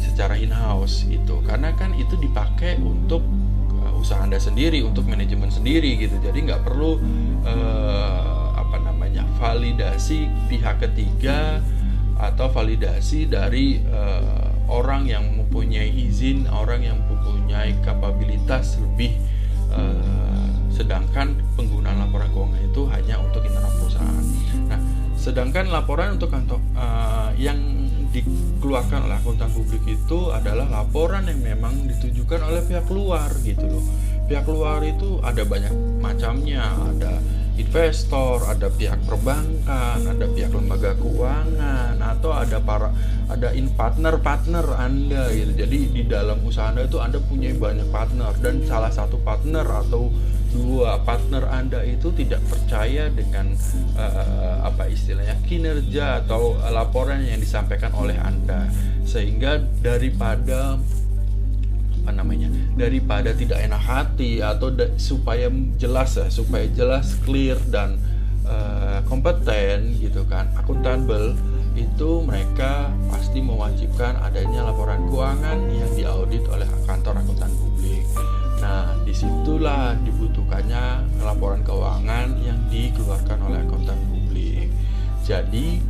secara 0.00 0.38
in-house 0.38 1.04
itu 1.10 1.42
karena 1.44 1.74
kan 1.74 1.92
itu 1.98 2.14
dipakai 2.16 2.78
untuk 2.78 3.20
usaha 4.00 4.24
anda 4.24 4.40
sendiri 4.40 4.80
untuk 4.80 5.04
manajemen 5.04 5.52
sendiri 5.52 6.00
gitu. 6.00 6.16
Jadi 6.18 6.48
nggak 6.48 6.64
perlu 6.64 6.96
uh, 7.44 8.56
apa 8.56 8.80
namanya 8.80 9.28
validasi 9.36 10.26
pihak 10.48 10.80
ketiga 10.80 11.60
atau 12.20 12.48
validasi 12.52 13.28
dari 13.28 13.80
uh, 13.88 14.48
orang 14.68 15.08
yang 15.08 15.24
mempunyai 15.36 15.88
izin 15.88 16.48
orang 16.48 16.84
yang 16.84 16.98
mempunyai 17.08 17.76
kapabilitas 17.80 18.76
lebih 18.80 19.16
uh, 19.72 20.48
sedangkan 20.68 21.36
penggunaan 21.56 22.00
laporan 22.08 22.28
keuangan 22.32 22.62
itu 22.64 22.82
hanya 22.88 23.20
untuk 23.20 23.44
internal 23.44 23.72
perusahaan. 23.76 24.24
Nah 24.68 24.80
sedangkan 25.16 25.68
laporan 25.68 26.16
untuk 26.16 26.32
kantor 26.32 26.60
uh, 26.76 27.32
yang 27.36 27.56
dikeluarkan 28.70 29.10
oleh 29.10 29.18
akuntan 29.18 29.50
publik 29.50 29.82
itu 29.82 30.30
adalah 30.30 30.62
laporan 30.70 31.26
yang 31.26 31.42
memang 31.42 31.90
ditujukan 31.90 32.38
oleh 32.38 32.62
pihak 32.62 32.86
luar 32.86 33.26
gitu 33.42 33.66
loh 33.66 33.82
pihak 34.30 34.46
luar 34.46 34.78
itu 34.86 35.18
ada 35.26 35.42
banyak 35.42 35.74
macamnya 35.98 36.62
ada 36.78 37.18
investor, 37.58 38.46
ada 38.46 38.70
pihak 38.70 39.02
perbankan, 39.10 40.06
ada 40.06 40.24
pihak 40.30 40.54
lembaga 40.54 40.94
keuangan, 40.96 41.98
atau 41.98 42.30
ada 42.30 42.62
para 42.62 42.94
ada 43.26 43.50
in 43.52 43.68
partner 43.74 44.16
partner 44.22 44.64
Anda 44.78 45.28
gitu. 45.34 45.66
Jadi 45.66 45.78
di 45.90 46.02
dalam 46.06 46.40
usaha 46.46 46.70
Anda 46.70 46.86
itu 46.86 47.02
Anda 47.02 47.18
punya 47.20 47.50
banyak 47.52 47.90
partner 47.90 48.38
dan 48.38 48.64
salah 48.64 48.94
satu 48.94 49.18
partner 49.20 49.66
atau 49.66 50.08
dua 50.50 51.00
partner 51.06 51.46
Anda 51.46 51.86
itu 51.86 52.10
tidak 52.14 52.42
percaya 52.50 53.08
dengan 53.10 53.54
uh, 53.94 54.66
apa 54.66 54.90
istilahnya 54.90 55.38
kinerja 55.46 56.26
atau 56.26 56.58
laporan 56.70 57.22
yang 57.22 57.38
disampaikan 57.38 57.94
oleh 57.94 58.18
Anda 58.18 58.66
sehingga 59.06 59.62
daripada 59.82 60.78
apa 62.00 62.10
namanya 62.16 62.50
daripada 62.74 63.30
tidak 63.36 63.60
enak 63.60 63.82
hati 63.82 64.40
atau 64.40 64.72
da 64.72 64.90
supaya 64.96 65.46
jelas 65.78 66.16
ya 66.18 66.26
supaya 66.32 66.66
jelas 66.72 67.14
clear 67.22 67.60
dan 67.70 68.00
uh, 68.48 69.04
kompeten 69.06 69.94
gitu 70.00 70.26
kan 70.26 70.48
akuntabel 70.58 71.36
itu 71.78 72.10
mereka 72.26 72.90
pasti 73.06 73.38
mewajibkan 73.38 74.18
adanya 74.20 74.66
laporan 74.66 75.06
keuangan 75.06 75.58
yang 75.70 75.90
diaudit 75.94 76.42
oleh 76.50 76.66
kantor 76.84 77.22
akuntan. 77.22 77.69
Di 79.10 79.26
situlah 79.26 79.98
dibutuhkannya 80.06 81.18
laporan 81.26 81.66
keuangan 81.66 82.30
yang 82.46 82.62
dikeluarkan 82.70 83.42
oleh 83.42 83.58
akuntan 83.66 83.98
publik. 84.06 84.70
Jadi, 85.26 85.82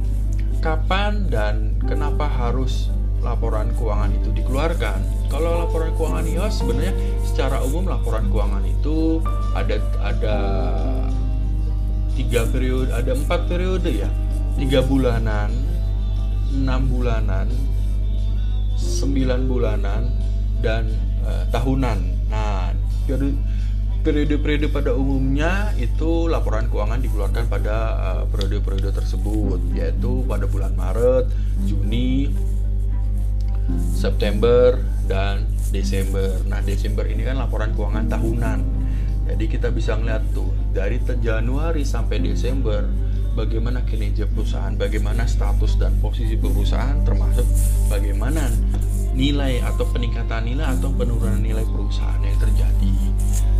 kapan 0.64 1.28
dan 1.28 1.76
kenapa 1.84 2.24
harus 2.24 2.88
laporan 3.20 3.76
keuangan 3.76 4.16
itu 4.16 4.32
dikeluarkan. 4.32 5.28
Kalau 5.28 5.60
laporan 5.60 5.92
keuangan 6.00 6.24
IOS 6.32 6.64
sebenarnya 6.64 6.96
secara 7.20 7.60
umum 7.60 7.92
laporan 7.92 8.24
keuangan 8.32 8.64
itu 8.64 9.20
ada 9.52 9.76
ada 10.00 10.38
tiga 12.16 12.48
periode, 12.48 12.88
ada 12.88 13.12
empat 13.12 13.52
periode 13.52 14.00
ya, 14.00 14.08
tiga 14.56 14.80
bulanan, 14.80 15.52
enam 16.56 16.88
bulanan, 16.88 17.52
sembilan 18.80 19.44
bulanan, 19.44 20.08
dan 20.64 20.88
uh, 21.20 21.44
tahunan. 21.52 22.19
Periode-periode 24.00 24.72
pada 24.72 24.96
umumnya 24.96 25.76
itu 25.76 26.24
laporan 26.24 26.72
keuangan 26.72 27.04
dikeluarkan 27.04 27.44
pada 27.52 27.76
uh, 28.00 28.22
periode-periode 28.32 28.96
tersebut, 28.96 29.60
yaitu 29.76 30.24
pada 30.24 30.48
bulan 30.48 30.72
Maret, 30.72 31.28
Juni, 31.68 32.32
September 33.92 34.80
dan 35.04 35.44
Desember. 35.68 36.40
Nah, 36.48 36.64
Desember 36.64 37.04
ini 37.04 37.28
kan 37.28 37.36
laporan 37.36 37.76
keuangan 37.76 38.08
tahunan. 38.08 38.58
Jadi 39.30 39.44
kita 39.46 39.68
bisa 39.68 40.00
ngeliat 40.00 40.24
tuh 40.32 40.48
dari 40.72 40.96
Januari 41.20 41.84
sampai 41.84 42.24
Desember 42.24 42.82
bagaimana 43.36 43.86
kinerja 43.86 44.26
perusahaan, 44.26 44.74
bagaimana 44.74 45.28
status 45.28 45.78
dan 45.78 45.94
posisi 46.02 46.34
perusahaan 46.34 46.98
termasuk 47.06 47.46
bagaimana 47.86 48.48
nilai 49.12 49.60
atau 49.64 49.84
peningkatan 49.90 50.46
nilai 50.46 50.66
atau 50.76 50.90
penurunan 50.94 51.40
nilai 51.40 51.66
perusahaan 51.66 52.20
yang 52.22 52.38
terjadi. 52.38 52.94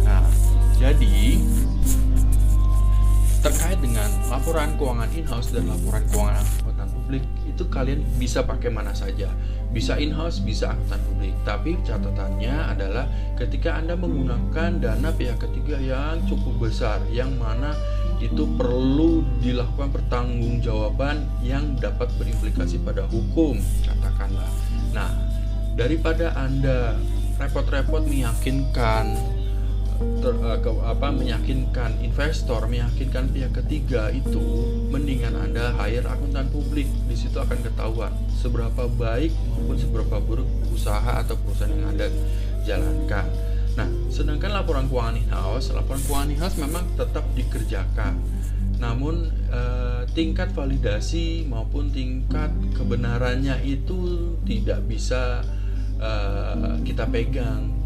Nah, 0.07 0.25
jadi 0.78 1.40
terkait 3.40 3.80
dengan 3.80 4.09
laporan 4.28 4.76
keuangan 4.76 5.11
in-house 5.16 5.49
dan 5.50 5.64
laporan 5.64 6.04
keuangan 6.12 6.45
akuntan 6.61 6.88
publik 6.92 7.25
itu 7.49 7.64
kalian 7.73 8.04
bisa 8.21 8.45
pakai 8.45 8.69
mana 8.69 8.92
saja 8.92 9.33
bisa 9.71 9.95
in-house, 10.02 10.42
bisa 10.42 10.75
angkutan 10.75 11.00
publik. 11.07 11.35
Tapi 11.47 11.78
catatannya 11.87 12.54
adalah 12.75 13.07
ketika 13.38 13.78
Anda 13.78 13.95
menggunakan 13.95 14.83
dana 14.83 15.11
pihak 15.14 15.38
ketiga 15.38 15.78
yang 15.78 16.23
cukup 16.26 16.69
besar, 16.71 16.99
yang 17.14 17.30
mana 17.38 17.75
itu 18.21 18.45
perlu 18.59 19.25
dilakukan 19.40 19.95
pertanggungjawaban 19.97 21.25
yang 21.40 21.78
dapat 21.80 22.11
berimplikasi 22.21 22.83
pada 22.83 23.09
hukum, 23.09 23.57
katakanlah. 23.87 24.50
Nah, 24.92 25.09
daripada 25.80 26.37
Anda 26.37 26.92
repot-repot 27.40 28.04
meyakinkan 28.04 29.16
ter, 30.20 30.37
uh, 30.37 30.60
ke, 30.60 30.68
apa 30.84 31.08
meyakinkan 31.08 32.04
investor, 32.04 32.68
meyakinkan 32.68 33.32
pihak 33.32 33.56
ketiga 33.64 34.12
itu 34.12 34.68
mendingan 34.92 35.32
Anda 35.40 35.72
hire 35.80 36.04
akuntan 36.04 36.52
publik. 36.52 36.84
Di 37.08 37.16
situ 37.16 37.40
akan 37.40 37.64
ketahuan 37.64 38.12
seberapa 38.37 38.92
baik 38.92 39.32
maupun 39.56 39.76
seberapa 39.80 40.20
buruk 40.20 40.49
usaha 40.68 41.25
atau 41.25 41.40
perusahaan 41.40 41.72
yang 41.72 41.88
Anda 41.96 42.12
jalankan. 42.68 43.26
Nah, 43.80 43.88
sedangkan 44.12 44.52
laporan 44.52 44.84
keuangan 44.92 45.16
in-house, 45.16 45.72
laporan 45.72 46.04
keuangan 46.04 46.28
in-house 46.28 46.60
memang 46.60 46.84
tetap 47.00 47.25
dikerjakan. 47.32 48.20
Namun 48.80 49.32
eh, 49.49 50.02
tingkat 50.12 50.52
validasi 50.52 51.49
maupun 51.49 51.92
tingkat 51.92 52.49
kebenarannya 52.76 53.60
itu 53.64 54.32
tidak 54.49 54.84
bisa 54.88 55.44
eh, 56.00 56.75
kita 56.83 57.04
pegang. 57.07 57.76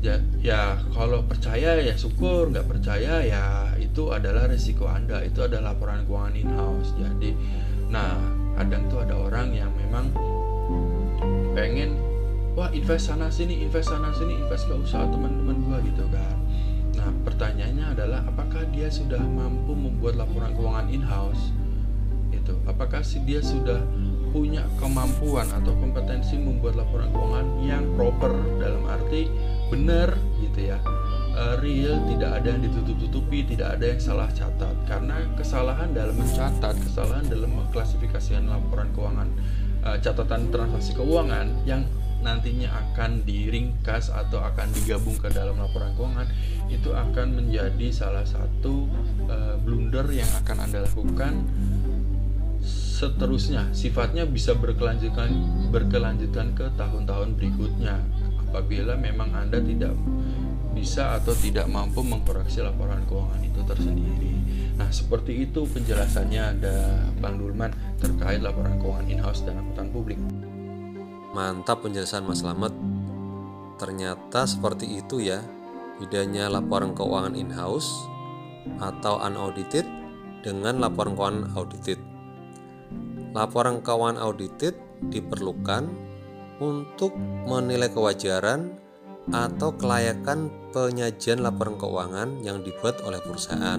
Ya, 0.00 0.16
ya 0.40 0.80
kalau 0.92 1.24
percaya 1.24 1.76
ya 1.80 1.94
syukur. 1.96 2.52
Nggak 2.52 2.68
percaya 2.68 3.24
ya 3.24 3.72
itu 3.80 4.12
adalah 4.12 4.48
resiko 4.48 4.88
anda. 4.88 5.24
Itu 5.24 5.44
adalah 5.44 5.72
laporan 5.72 6.04
keuangan 6.04 6.34
in 6.36 6.50
house 6.52 6.92
jadi 6.96 7.32
nah 7.90 8.14
kadang 8.54 8.86
tuh 8.86 9.02
ada 9.02 9.18
orang 9.18 9.50
yang 9.50 9.70
memang 9.74 10.14
pengen 11.58 11.98
wah 12.54 12.70
invest 12.70 13.10
sana 13.10 13.26
sini 13.26 13.66
invest 13.66 13.90
sana 13.90 14.14
sini 14.14 14.38
invest 14.38 14.70
ke 14.70 14.74
usaha 14.78 15.02
teman-teman 15.10 15.58
gua 15.66 15.78
gitu 15.82 16.06
kan. 16.06 16.36
Nah 16.94 17.10
pertanyaannya 17.26 17.86
adalah 17.98 18.20
apakah 18.30 18.62
dia 18.70 18.86
sudah 18.86 19.18
mampu 19.18 19.74
membuat 19.74 20.22
laporan 20.22 20.54
keuangan 20.54 20.86
in 20.94 21.02
house 21.02 21.50
itu 22.30 22.54
apakah 22.70 23.02
sih 23.02 23.18
dia 23.26 23.42
sudah 23.42 23.82
punya 24.30 24.64
kemampuan 24.78 25.46
atau 25.50 25.74
kompetensi 25.78 26.38
membuat 26.38 26.78
laporan 26.78 27.10
keuangan 27.10 27.46
yang 27.62 27.84
proper 27.94 28.32
dalam 28.58 28.86
arti 28.86 29.30
benar 29.70 30.14
gitu 30.42 30.74
ya. 30.74 30.78
Uh, 31.30 31.54
real 31.62 31.94
tidak 32.10 32.42
ada 32.42 32.58
yang 32.58 32.62
ditutup-tutupi 32.66 33.46
tidak 33.46 33.78
ada 33.78 33.84
yang 33.94 34.00
salah 34.02 34.28
catat. 34.34 34.74
Karena 34.86 35.22
kesalahan 35.38 35.94
dalam 35.94 36.18
mencatat 36.18 36.74
kesalahan 36.82 37.26
dalam 37.30 37.50
mengklasifikasikan 37.54 38.50
laporan 38.50 38.90
keuangan 38.94 39.28
uh, 39.86 39.96
catatan 40.02 40.50
transaksi 40.50 40.92
keuangan 40.94 41.46
yang 41.64 41.86
nantinya 42.20 42.68
akan 42.68 43.24
diringkas 43.24 44.12
atau 44.12 44.44
akan 44.44 44.68
digabung 44.76 45.16
ke 45.16 45.32
dalam 45.32 45.56
laporan 45.56 45.96
keuangan 45.96 46.28
itu 46.68 46.92
akan 46.92 47.32
menjadi 47.34 47.88
salah 47.90 48.28
satu 48.28 48.86
uh, 49.26 49.56
blunder 49.64 50.04
yang 50.12 50.28
akan 50.44 50.68
anda 50.68 50.84
lakukan 50.84 51.48
seterusnya 53.00 53.72
sifatnya 53.72 54.28
bisa 54.28 54.52
berkelanjutan 54.52 55.32
berkelanjutan 55.72 56.52
ke 56.52 56.68
tahun-tahun 56.76 57.32
berikutnya 57.40 57.96
apabila 58.44 58.92
memang 59.00 59.32
Anda 59.32 59.56
tidak 59.64 59.96
bisa 60.76 61.16
atau 61.16 61.32
tidak 61.32 61.64
mampu 61.72 62.04
mengkoreksi 62.04 62.60
laporan 62.60 63.02
keuangan 63.08 63.42
itu 63.42 63.60
tersendiri. 63.66 64.34
Nah, 64.78 64.88
seperti 64.88 65.50
itu 65.50 65.66
penjelasannya 65.66 66.42
ada 66.56 66.76
Bang 67.18 67.42
Dulman 67.42 67.74
terkait 67.98 68.38
laporan 68.38 68.78
keuangan 68.78 69.06
in-house 69.10 69.42
dan 69.42 69.58
akuntan 69.58 69.88
publik. 69.90 70.18
Mantap 71.34 71.82
penjelasan 71.82 72.22
Mas 72.26 72.42
Slamet. 72.42 72.74
Ternyata 73.82 74.44
seperti 74.44 75.00
itu 75.00 75.24
ya 75.24 75.40
bedanya 75.98 76.52
laporan 76.52 76.92
keuangan 76.94 77.34
in-house 77.34 77.90
atau 78.78 79.18
unaudited 79.24 79.88
dengan 80.44 80.78
laporan 80.78 81.16
keuangan 81.16 81.54
audited. 81.56 81.98
Laporan 83.30 83.78
keuangan 83.78 84.18
audited 84.18 84.74
diperlukan 85.06 85.86
untuk 86.58 87.14
menilai 87.46 87.88
kewajaran 87.88 88.74
atau 89.30 89.70
kelayakan 89.78 90.50
penyajian 90.74 91.38
laporan 91.40 91.78
keuangan 91.78 92.42
yang 92.42 92.60
dibuat 92.66 92.98
oleh 93.06 93.22
perusahaan, 93.22 93.78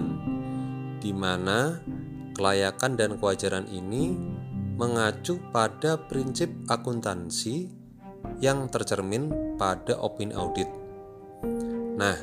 di 0.98 1.12
mana 1.12 1.78
kelayakan 2.32 2.96
dan 2.96 3.20
kewajaran 3.20 3.68
ini 3.68 4.16
mengacu 4.80 5.36
pada 5.52 6.00
prinsip 6.00 6.48
akuntansi 6.66 7.68
yang 8.40 8.66
tercermin 8.72 9.54
pada 9.60 10.00
opini 10.00 10.32
audit. 10.32 10.66
Nah, 12.00 12.16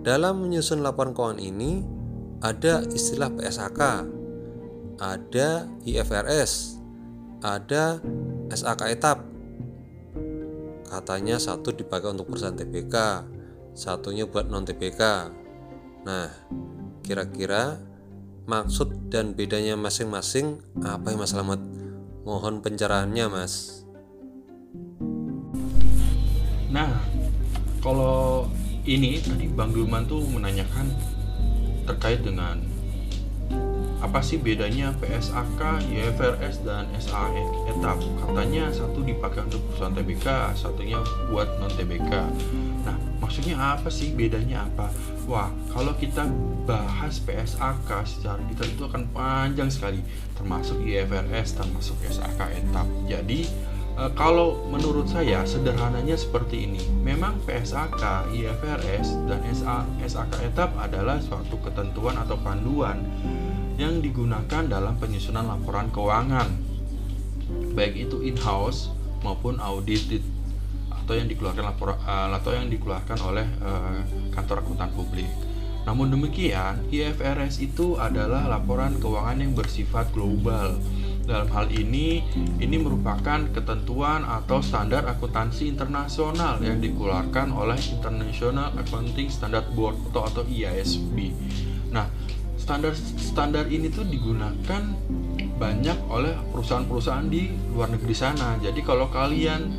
dalam 0.00 0.40
menyusun 0.40 0.80
laporan 0.80 1.12
keuangan 1.12 1.42
ini 1.42 1.84
ada 2.40 2.80
istilah 2.88 3.28
PSAK 3.28 3.80
ada 4.96 5.68
IFRS, 5.84 6.80
ada 7.44 8.00
SAK 8.48 8.80
etap. 8.92 9.18
Katanya 10.86 11.36
satu 11.36 11.74
dipakai 11.74 12.14
untuk 12.14 12.30
perusahaan 12.30 12.56
TBK, 12.56 12.94
satunya 13.76 14.24
buat 14.24 14.48
non 14.48 14.64
TBK. 14.64 15.02
Nah, 16.06 16.30
kira-kira 17.02 17.82
maksud 18.46 19.10
dan 19.10 19.34
bedanya 19.34 19.74
masing-masing 19.74 20.62
apa 20.86 21.12
ya 21.12 21.18
Mas 21.18 21.34
Slamet? 21.34 21.60
Mohon 22.22 22.62
pencerahannya 22.62 23.26
Mas. 23.26 23.82
Nah, 26.70 26.90
kalau 27.82 28.46
ini 28.86 29.18
tadi 29.18 29.50
Bang 29.50 29.74
Dulman 29.74 30.06
tuh 30.06 30.22
menanyakan 30.30 30.86
terkait 31.86 32.22
dengan 32.22 32.75
apa 34.06 34.22
sih 34.22 34.38
bedanya 34.38 34.94
PSAK, 35.02 35.82
YFRS, 35.90 36.62
dan 36.62 36.86
SAE 36.94 37.42
etap? 37.66 37.98
Katanya 38.22 38.70
satu 38.70 39.02
dipakai 39.02 39.50
untuk 39.50 39.58
perusahaan 39.66 39.90
TBK, 39.98 40.26
satunya 40.54 41.02
buat 41.26 41.58
non 41.58 41.74
TBK. 41.74 42.12
Nah, 42.86 42.94
maksudnya 43.18 43.58
apa 43.58 43.90
sih 43.90 44.14
bedanya 44.14 44.62
apa? 44.70 44.94
Wah, 45.26 45.50
kalau 45.74 45.90
kita 45.98 46.22
bahas 46.70 47.18
PSAK 47.18 47.90
secara 48.06 48.38
detail 48.46 48.70
itu 48.70 48.84
akan 48.86 49.10
panjang 49.10 49.66
sekali, 49.74 49.98
termasuk 50.38 50.78
YFRS, 50.86 51.58
termasuk 51.58 51.98
SAK 52.06 52.62
etap. 52.62 52.86
Jadi 53.10 53.42
e, 53.98 54.02
kalau 54.14 54.70
menurut 54.70 55.10
saya 55.10 55.42
sederhananya 55.42 56.14
seperti 56.14 56.70
ini. 56.70 56.78
Memang 57.02 57.42
PSAK, 57.42 58.30
IFRS, 58.30 59.18
dan 59.26 59.42
SA, 59.50 59.82
SAK 60.06 60.46
etap 60.46 60.70
adalah 60.78 61.18
suatu 61.18 61.58
ketentuan 61.58 62.14
atau 62.22 62.38
panduan 62.38 63.02
yang 63.76 64.00
digunakan 64.00 64.64
dalam 64.64 64.96
penyusunan 64.96 65.44
laporan 65.44 65.92
keuangan 65.92 66.48
baik 67.76 68.08
itu 68.08 68.24
in-house 68.24 68.90
maupun 69.20 69.60
audited 69.60 70.24
atau 70.90 71.14
yang 71.14 71.30
dikeluarkan 71.30 71.64
lapor 71.70 71.94
uh, 71.94 72.34
atau 72.34 72.50
yang 72.50 72.66
dikeluarkan 72.66 73.18
oleh 73.22 73.46
uh, 73.62 74.02
kantor 74.34 74.66
akuntan 74.66 74.90
publik. 74.90 75.30
Namun 75.86 76.10
demikian, 76.10 76.82
IFRS 76.90 77.62
itu 77.62 77.94
adalah 77.94 78.50
laporan 78.50 78.98
keuangan 78.98 79.38
yang 79.38 79.54
bersifat 79.54 80.10
global. 80.10 80.74
Dalam 81.26 81.46
hal 81.54 81.70
ini, 81.70 82.26
ini 82.58 82.76
merupakan 82.78 83.46
ketentuan 83.54 84.26
atau 84.26 84.58
standar 84.62 85.06
akuntansi 85.06 85.70
internasional 85.70 86.58
yang 86.58 86.82
dikeluarkan 86.82 87.54
oleh 87.54 87.78
International 87.94 88.74
Accounting 88.74 89.30
Standard 89.30 89.70
Board 89.78 89.94
atau 90.10 90.26
atau 90.26 90.42
IASB. 90.42 91.30
Standar 92.66 92.98
standar 92.98 93.64
ini 93.70 93.86
tuh 93.86 94.02
digunakan 94.02 94.82
banyak 95.54 95.98
oleh 96.10 96.34
perusahaan-perusahaan 96.50 97.30
di 97.30 97.54
luar 97.70 97.94
negeri 97.94 98.10
sana. 98.10 98.58
Jadi 98.58 98.82
kalau 98.82 99.06
kalian 99.06 99.70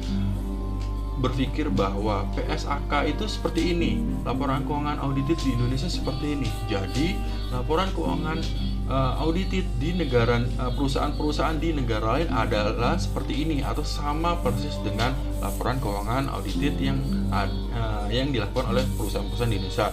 berpikir 1.20 1.68
bahwa 1.68 2.24
PSAK 2.32 3.12
itu 3.12 3.28
seperti 3.28 3.76
ini, 3.76 4.00
laporan 4.24 4.64
keuangan 4.64 5.04
audited 5.04 5.36
di 5.44 5.60
Indonesia 5.60 5.92
seperti 5.92 6.40
ini. 6.40 6.48
Jadi 6.72 7.20
laporan 7.52 7.92
keuangan 7.92 8.40
uh, 8.88 9.20
audited 9.20 9.68
di 9.84 9.92
negara 9.92 10.40
uh, 10.56 10.72
perusahaan-perusahaan 10.72 11.60
di 11.60 11.76
negara 11.76 12.16
lain 12.16 12.32
adalah 12.32 12.96
seperti 12.96 13.44
ini 13.44 13.68
atau 13.68 13.84
sama 13.84 14.40
persis 14.40 14.80
dengan 14.80 15.12
laporan 15.44 15.76
keuangan 15.84 16.32
audited 16.32 16.80
yang 16.80 17.04
uh, 17.36 18.08
yang 18.08 18.32
dilakukan 18.32 18.72
oleh 18.72 18.88
perusahaan-perusahaan 18.96 19.52
di 19.52 19.60
Indonesia 19.60 19.92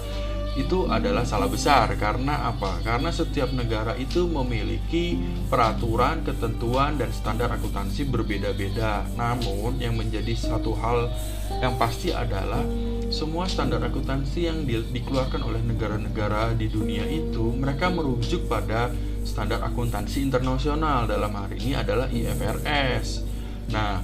itu 0.55 0.87
adalah 0.87 1.27
salah 1.27 1.51
besar 1.51 1.91
karena 1.99 2.47
apa? 2.55 2.79
Karena 2.87 3.11
setiap 3.11 3.51
negara 3.51 3.99
itu 3.99 4.31
memiliki 4.31 5.19
peraturan, 5.51 6.23
ketentuan 6.23 6.95
dan 6.95 7.11
standar 7.11 7.51
akuntansi 7.51 8.07
berbeda-beda. 8.07 9.03
Namun 9.19 9.83
yang 9.83 9.99
menjadi 9.99 10.31
satu 10.39 10.79
hal 10.79 11.11
yang 11.59 11.75
pasti 11.75 12.15
adalah 12.15 12.63
semua 13.11 13.47
standar 13.47 13.83
akuntansi 13.83 14.47
yang 14.47 14.67
di, 14.67 14.79
dikeluarkan 14.79 15.43
oleh 15.43 15.63
negara-negara 15.63 16.55
di 16.59 16.67
dunia 16.67 17.07
itu 17.07 17.55
mereka 17.55 17.91
merujuk 17.91 18.51
pada 18.51 18.91
standar 19.23 19.63
akuntansi 19.63 20.23
internasional 20.23 21.07
dalam 21.07 21.31
hari 21.35 21.59
ini 21.63 21.73
adalah 21.79 22.07
IFRS. 22.11 23.23
Nah, 23.71 24.03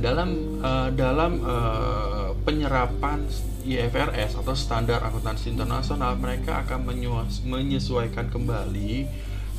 dalam 0.00 0.28
uh, 0.60 0.88
dalam 0.92 1.32
uh, 1.44 2.19
penyerapan 2.42 3.28
IFRS 3.64 4.40
atau 4.40 4.56
standar 4.56 5.04
akuntansi 5.04 5.52
internasional 5.52 6.16
mereka 6.16 6.64
akan 6.64 6.88
menyesuaikan 7.44 8.32
kembali 8.32 9.04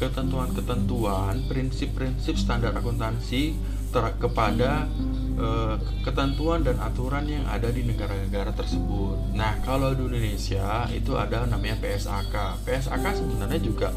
ketentuan-ketentuan 0.01 1.45
prinsip-prinsip 1.45 2.33
standar 2.33 2.73
akuntansi 2.73 3.53
kepada 3.93 4.89
uh, 5.37 5.77
ketentuan 6.01 6.65
dan 6.65 6.79
aturan 6.81 7.27
yang 7.29 7.45
ada 7.45 7.69
di 7.69 7.85
negara-negara 7.85 8.55
tersebut. 8.55 9.35
Nah, 9.37 9.61
kalau 9.61 9.93
di 9.93 10.01
Indonesia 10.01 10.89
itu 10.89 11.13
ada 11.19 11.45
namanya 11.45 11.77
PSAK. 11.77 12.65
PSAK 12.65 13.05
sebenarnya 13.13 13.61
juga 13.61 13.93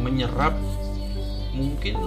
menyerap 0.00 0.56
mungkin 1.52 1.98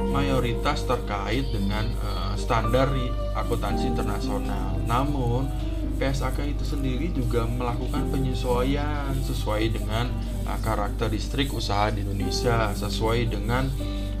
mayoritas 0.00 0.84
terkait 0.84 1.48
dengan 1.52 1.88
uh, 2.04 2.34
standar 2.36 2.92
akuntansi 3.36 3.88
internasional. 3.88 4.76
Namun 4.84 5.48
PSAK 5.96 6.44
itu 6.52 6.64
sendiri 6.64 7.08
juga 7.08 7.48
melakukan 7.48 8.12
penyesuaian 8.12 9.16
sesuai 9.24 9.72
dengan 9.72 10.12
uh, 10.44 10.58
karakteristik 10.60 11.48
usaha 11.56 11.88
di 11.88 12.04
Indonesia, 12.04 12.72
sesuai 12.76 13.32
dengan 13.32 13.64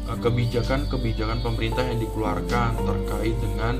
uh, 0.08 0.16
kebijakan-kebijakan 0.16 1.44
pemerintah 1.44 1.84
yang 1.84 2.00
dikeluarkan 2.00 2.80
terkait 2.80 3.36
dengan 3.36 3.74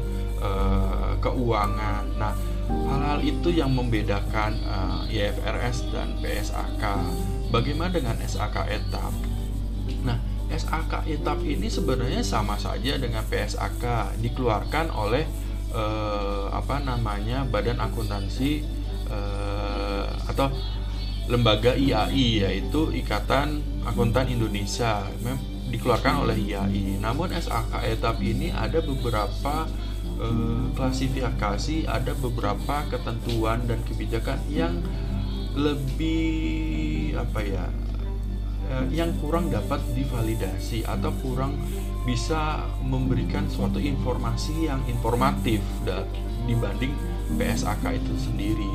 uh, 0.44 1.16
keuangan. 1.24 2.04
Nah, 2.20 2.36
hal-hal 2.68 3.20
itu 3.24 3.48
yang 3.48 3.72
membedakan 3.72 4.60
uh, 4.68 5.08
IFRS 5.08 5.88
dan 5.94 6.12
PSAK. 6.20 6.84
Bagaimana 7.48 7.96
dengan 7.96 8.20
SAK 8.20 8.68
etap? 8.68 9.35
Nah, 10.56 10.64
SAK 10.64 11.04
etap 11.12 11.44
ini 11.44 11.68
sebenarnya 11.68 12.24
sama 12.24 12.56
saja 12.56 12.96
dengan 12.96 13.20
PSAK 13.28 14.16
dikeluarkan 14.24 14.88
oleh 14.88 15.28
eh, 15.68 16.46
apa 16.48 16.80
namanya 16.80 17.44
Badan 17.44 17.76
Akuntansi 17.76 18.64
eh, 19.12 20.06
atau 20.24 20.48
lembaga 21.28 21.76
IAI 21.76 22.48
yaitu 22.48 22.88
Ikatan 22.88 23.60
Akuntan 23.84 24.32
Indonesia. 24.32 25.04
Dikeluarkan 25.68 26.24
oleh 26.24 26.40
IAI. 26.40 27.04
Namun 27.04 27.36
SAK 27.36 27.92
etap 27.92 28.16
ini 28.24 28.48
ada 28.48 28.80
beberapa 28.80 29.68
eh, 30.16 30.64
klasifikasi, 30.72 31.84
ada 31.84 32.16
beberapa 32.16 32.80
ketentuan 32.88 33.60
dan 33.68 33.84
kebijakan 33.84 34.40
yang 34.48 34.80
lebih 35.52 37.12
apa 37.12 37.44
ya 37.44 37.68
Eh, 38.66 38.98
yang 38.98 39.14
kurang 39.22 39.46
dapat 39.46 39.78
divalidasi 39.94 40.82
atau 40.82 41.14
kurang 41.22 41.54
bisa 42.02 42.66
memberikan 42.82 43.46
suatu 43.46 43.78
informasi 43.78 44.66
yang 44.66 44.82
informatif 44.90 45.62
dibanding 46.50 46.90
PSAK 47.38 47.94
itu 47.94 48.14
sendiri. 48.18 48.72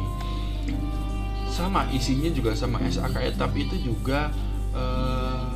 Sama 1.51 1.91
isinya 1.91 2.31
juga 2.31 2.55
sama 2.55 2.79
SAK 2.87 3.35
etap 3.35 3.51
itu 3.59 3.75
juga 3.83 4.31
eh, 4.71 5.51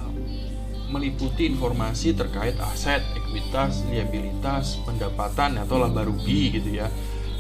meliputi 0.92 1.48
informasi 1.48 2.12
terkait 2.12 2.60
aset, 2.60 3.08
ekuitas, 3.16 3.88
liabilitas, 3.88 4.84
pendapatan 4.84 5.64
atau 5.64 5.80
laba 5.80 6.04
rugi 6.04 6.60
gitu 6.60 6.84
ya 6.84 6.92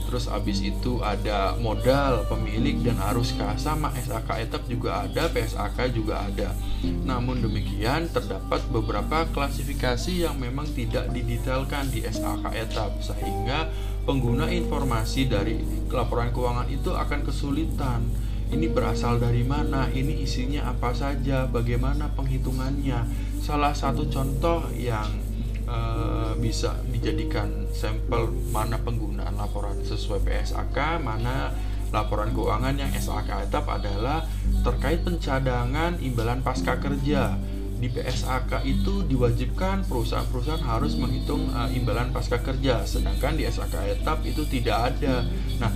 terus 0.06 0.30
abis 0.30 0.62
itu 0.62 1.02
ada 1.02 1.58
modal 1.58 2.24
pemilik 2.30 2.78
dan 2.86 2.96
arus 3.13 3.34
kas 3.34 3.65
sama 3.65 3.89
SAK 3.98 4.30
etap 4.46 4.63
juga 4.70 5.04
ada 5.04 5.28
PSAK 5.28 5.91
juga 5.91 6.24
ada. 6.26 6.54
Namun 6.86 7.41
demikian 7.41 8.08
terdapat 8.13 8.62
beberapa 8.70 9.26
klasifikasi 9.34 10.30
yang 10.30 10.38
memang 10.38 10.70
tidak 10.78 11.10
didetailkan 11.10 11.89
di 11.89 12.06
SAK 12.06 12.54
etap 12.54 12.91
sehingga 13.02 13.68
pengguna 14.06 14.54
informasi 14.54 15.26
dari 15.26 15.60
laporan 15.89 16.30
keuangan 16.30 16.70
itu 16.70 16.94
akan 16.94 17.26
kesulitan. 17.26 18.06
Ini 18.46 18.70
berasal 18.70 19.18
dari 19.18 19.41
mana, 19.41 19.89
ini 19.89 20.22
isinya 20.22 20.70
apa 20.70 20.94
saja, 20.94 21.50
bagaimana 21.50 22.13
penghitungannya. 22.13 23.02
Salah 23.41 23.74
satu 23.74 24.06
contoh 24.06 24.70
yang 24.78 25.24
uh, 25.69 26.34
bisa 26.38 26.78
dijadikan 26.89 27.67
sampel 27.73 28.32
mana 28.49 28.80
penggunaan 28.82 29.36
laporan 29.38 29.78
sesuai 29.82 30.23
PSAK, 30.25 31.01
mana 31.01 31.54
laporan 31.93 32.34
keuangan 32.34 32.75
yang 32.75 32.91
SAK 32.93 33.49
etap 33.49 33.65
adalah 33.69 34.25
terkait 34.65 35.06
pencadangan 35.06 36.01
imbalan 36.01 36.41
pasca 36.41 36.78
kerja. 36.82 37.38
Di 37.75 37.91
PSAK 37.91 38.63
itu 38.63 39.04
diwajibkan 39.04 39.84
perusahaan-perusahaan 39.86 40.63
harus 40.63 40.95
menghitung 40.95 41.51
uh, 41.51 41.67
imbalan 41.69 42.10
pasca 42.15 42.39
kerja, 42.39 42.88
sedangkan 42.88 43.36
di 43.36 43.43
SAK 43.45 43.99
etap 43.99 44.23
itu 44.23 44.47
tidak 44.47 44.95
ada. 44.95 45.28
Nah, 45.60 45.71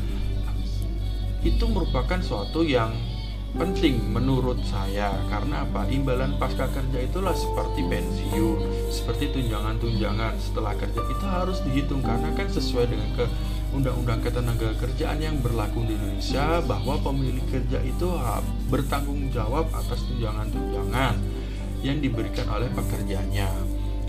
itu 1.44 1.66
merupakan 1.68 2.20
suatu 2.20 2.64
yang 2.68 2.92
penting 3.58 4.14
menurut 4.14 4.62
saya 4.68 5.16
karena 5.32 5.66
apa? 5.66 5.90
Imbalan 5.90 6.38
pasca 6.38 6.70
kerja 6.70 7.00
itulah 7.02 7.34
seperti 7.34 7.82
pensiun 7.88 8.58
seperti 8.94 9.34
tunjangan-tunjangan. 9.34 10.38
Setelah 10.38 10.74
kerja 10.78 11.02
itu 11.10 11.26
harus 11.26 11.58
dihitung 11.66 12.06
karena 12.06 12.30
kan 12.38 12.48
sesuai 12.50 12.86
dengan 12.90 13.10
ke 13.18 13.26
undang-undang 13.70 14.22
ketenaga 14.26 14.74
kerjaan 14.82 15.22
yang 15.22 15.38
berlaku 15.46 15.86
di 15.86 15.94
Indonesia 15.94 16.62
bahwa 16.66 16.98
pemilik 17.02 17.46
kerja 17.50 17.80
itu 17.86 18.08
bertanggung 18.70 19.30
jawab 19.30 19.70
atas 19.74 20.02
tunjangan-tunjangan 20.10 21.16
yang 21.86 22.02
diberikan 22.02 22.50
oleh 22.50 22.68
pekerjanya. 22.74 23.48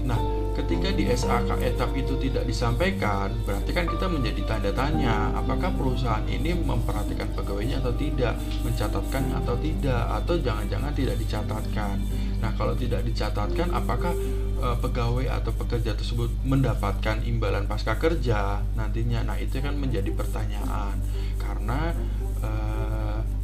Nah, 0.00 0.16
ketika 0.54 0.88
di 0.94 1.04
SAK 1.06 1.60
etap 1.62 1.90
itu 1.94 2.14
tidak 2.18 2.44
disampaikan, 2.46 3.30
berarti 3.46 3.70
kan 3.70 3.86
kita 3.86 4.06
menjadi 4.10 4.42
tanda 4.46 4.70
tanya, 4.74 5.30
apakah 5.34 5.70
perusahaan 5.74 6.24
ini 6.26 6.54
memperhatikan 6.54 7.30
pegawainya 7.34 7.78
atau 7.82 7.94
tidak, 7.94 8.34
mencatatkan 8.66 9.24
atau 9.42 9.54
tidak, 9.58 10.02
atau 10.22 10.34
jangan-jangan 10.38 10.92
tidak 10.94 11.16
dicatatkan. 11.18 11.96
Nah, 12.40 12.50
kalau 12.56 12.74
tidak 12.74 13.04
dicatatkan, 13.04 13.68
apakah 13.70 14.16
e, 14.58 14.66
pegawai 14.80 15.26
atau 15.28 15.52
pekerja 15.54 15.92
tersebut 15.92 16.32
mendapatkan 16.42 17.20
imbalan 17.22 17.68
pasca 17.68 18.00
kerja 18.00 18.64
nantinya? 18.74 19.24
Nah, 19.24 19.36
itu 19.36 19.60
kan 19.60 19.76
menjadi 19.76 20.08
pertanyaan 20.12 20.96
karena 21.36 21.92
e, 22.40 22.50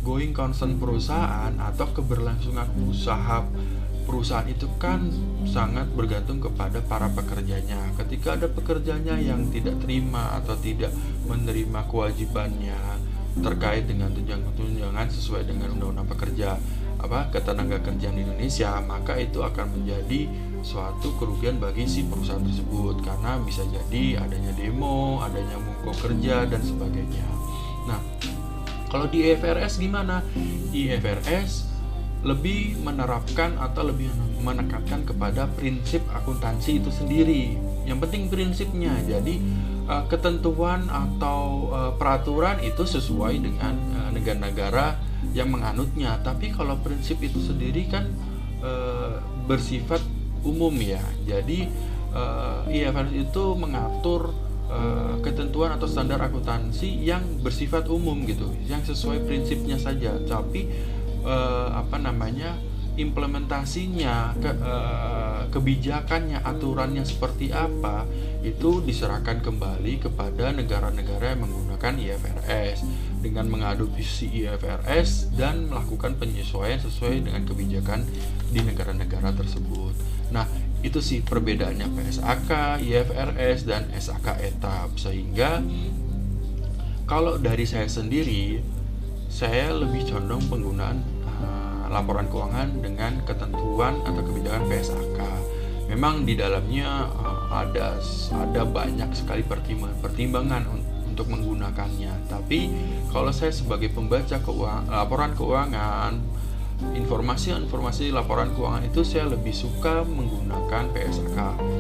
going 0.07 0.33
concern 0.33 0.79
perusahaan 0.79 1.51
atau 1.59 1.87
keberlangsungan 1.91 2.71
usaha 2.87 3.43
perusahaan 4.07 4.47
itu 4.47 4.71
kan 4.79 5.11
sangat 5.45 5.91
bergantung 5.93 6.39
kepada 6.39 6.79
para 6.81 7.11
pekerjanya. 7.11 7.91
Ketika 7.99 8.39
ada 8.39 8.47
pekerjanya 8.47 9.19
yang 9.19 9.51
tidak 9.51 9.83
terima 9.83 10.39
atau 10.39 10.55
tidak 10.57 10.95
menerima 11.27 11.85
kewajibannya 11.91 12.79
terkait 13.37 13.85
dengan 13.85 14.09
tunjangan-tunjangan 14.17 15.07
sesuai 15.13 15.45
dengan 15.45 15.77
undang-undang 15.77 16.09
pekerja 16.09 16.57
apa 16.97 17.29
ketenaga 17.29 17.85
kerjaan 17.85 18.17
di 18.17 18.25
Indonesia, 18.25 18.81
maka 18.81 19.21
itu 19.21 19.45
akan 19.45 19.77
menjadi 19.77 20.25
suatu 20.65 21.13
kerugian 21.21 21.61
bagi 21.61 21.85
si 21.85 22.09
perusahaan 22.09 22.41
tersebut 22.41 23.05
karena 23.05 23.37
bisa 23.45 23.63
jadi 23.69 24.25
adanya 24.25 24.57
demo, 24.57 25.21
adanya 25.21 25.61
mogok 25.61 26.09
kerja 26.09 26.49
dan 26.49 26.65
sebagainya. 26.65 27.27
Nah, 27.85 28.01
kalau 28.89 29.13
di 29.13 29.29
IFRS 29.29 29.77
gimana? 29.77 30.25
Di 30.73 30.89
IFRS 30.89 31.76
lebih 32.27 32.75
menerapkan 32.83 33.55
atau 33.55 33.87
lebih 33.87 34.11
menekankan 34.43 35.07
kepada 35.07 35.47
prinsip 35.55 36.03
akuntansi 36.11 36.83
itu 36.83 36.91
sendiri. 36.91 37.55
Yang 37.87 37.99
penting 38.03 38.23
prinsipnya. 38.27 38.99
Jadi 39.07 39.39
uh, 39.87 40.11
ketentuan 40.11 40.91
atau 40.91 41.71
uh, 41.71 41.93
peraturan 41.95 42.59
itu 42.67 42.83
sesuai 42.83 43.39
dengan 43.39 43.79
uh, 43.95 44.11
negara-negara 44.11 44.99
yang 45.39 45.55
menganutnya. 45.55 46.19
Tapi 46.27 46.51
kalau 46.51 46.75
prinsip 46.83 47.23
itu 47.23 47.39
sendiri 47.39 47.87
kan 47.87 48.11
bersifat 49.47 50.03
umum 50.43 50.75
ya. 50.75 50.99
Jadi 51.23 51.71
IFRS 52.67 53.15
itu 53.15 53.45
mengatur 53.55 54.35
ketentuan 55.23 55.77
atau 55.77 55.87
standar 55.87 56.19
akuntansi 56.19 57.05
yang 57.05 57.23
bersifat 57.45 57.87
umum 57.87 58.27
gitu, 58.27 58.51
yang 58.67 58.83
sesuai 58.83 59.23
prinsipnya 59.29 59.79
saja. 59.79 60.19
Tapi 60.27 60.67
uh, 61.27 61.75
apa 61.75 61.99
namanya 61.99 62.55
implementasinya 62.97 64.33
ke, 64.41 64.51
uh, 64.57 65.45
kebijakannya 65.53 66.41
aturannya 66.41 67.05
seperti 67.05 67.53
apa 67.53 68.09
itu 68.41 68.81
diserahkan 68.81 69.45
kembali 69.45 70.01
kepada 70.01 70.55
negara-negara 70.57 71.37
yang 71.37 71.45
menggunakan 71.45 71.93
IFRS 71.93 72.89
dengan 73.21 73.53
mengadopsi 73.53 74.33
IFRS 74.33 75.35
dan 75.37 75.69
melakukan 75.69 76.17
penyesuaian 76.17 76.81
sesuai 76.81 77.29
dengan 77.29 77.45
kebijakan 77.45 78.09
di 78.49 78.65
negara-negara 78.65 79.35
tersebut. 79.37 79.93
Nah, 80.33 80.49
itu 80.81 81.03
sih 81.05 81.21
perbedaannya 81.21 81.91
PSAK, 81.91 82.81
IFRS 82.81 83.67
dan 83.69 83.91
SAK 83.93 84.41
etap 84.41 84.95
sehingga 84.97 85.61
kalau 87.05 87.37
dari 87.37 87.67
saya 87.69 87.91
sendiri 87.91 88.63
saya 89.27 89.75
lebih 89.75 90.07
condong 90.07 90.43
penggunaan 90.49 91.16
laporan 91.91 92.27
keuangan 92.31 92.83
dengan 92.83 93.23
ketentuan 93.23 94.03
atau 94.05 94.23
kebijakan 94.23 94.65
PSAK. 94.67 95.21
Memang 95.87 96.27
di 96.27 96.35
dalamnya 96.35 97.07
uh, 97.15 97.47
ada 97.51 97.97
ada 98.35 98.63
banyak 98.67 99.11
sekali 99.15 99.47
pertimbangan-pertimbangan 99.47 100.67
untuk 101.07 101.31
menggunakannya. 101.31 102.29
Tapi 102.29 102.61
kalau 103.09 103.31
saya 103.31 103.55
sebagai 103.55 103.89
pembaca 103.95 104.37
keuangan, 104.43 104.91
laporan 104.91 105.33
keuangan, 105.33 106.13
informasi-informasi 106.77 108.13
laporan 108.13 108.53
keuangan 108.53 108.85
itu 108.85 109.01
saya 109.01 109.33
lebih 109.33 109.57
suka 109.57 110.05
menggunakan 110.05 110.93
PSAK 110.93 111.39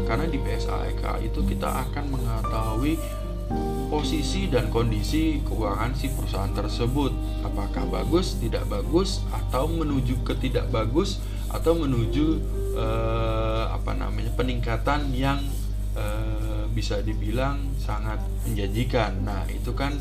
karena 0.08 0.24
di 0.24 0.38
PSAK 0.40 1.20
itu 1.20 1.44
kita 1.44 1.68
akan 1.68 2.04
mengetahui 2.16 2.96
posisi 3.86 4.50
dan 4.50 4.68
kondisi 4.68 5.40
keuangan 5.42 5.94
si 5.94 6.10
perusahaan 6.12 6.52
tersebut. 6.52 7.14
Apakah 7.46 7.86
bagus 7.88 8.38
tidak 8.38 8.66
bagus 8.66 9.22
atau 9.30 9.70
menuju 9.70 10.22
ke 10.26 10.34
tidak 10.38 10.68
bagus 10.70 11.22
atau 11.50 11.78
menuju 11.78 12.42
eh, 12.74 13.64
apa 13.70 13.94
namanya 13.94 14.34
peningkatan 14.34 15.14
yang 15.14 15.38
eh, 15.94 16.64
bisa 16.70 17.00
dibilang 17.00 17.62
sangat 17.80 18.20
menjanjikan. 18.44 19.24
Nah 19.24 19.46
itu 19.48 19.72
kan 19.72 19.94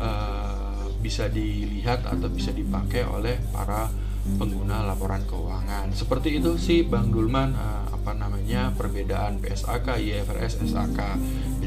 eh, 0.00 0.84
bisa 0.98 1.30
dilihat 1.30 2.02
atau 2.02 2.26
bisa 2.26 2.50
dipakai 2.50 3.06
oleh 3.06 3.38
para 3.54 3.86
pengguna 4.34 4.82
laporan 4.82 5.22
keuangan. 5.22 5.94
Seperti 5.94 6.42
itu 6.42 6.58
sih 6.58 6.82
Bang 6.82 7.14
Dulman 7.14 7.54
eh, 7.54 7.84
apa 7.94 8.10
namanya 8.10 8.74
perbedaan 8.74 9.38
PSAK, 9.38 10.02
IFRS, 10.02 10.66
SAK. 10.66 11.00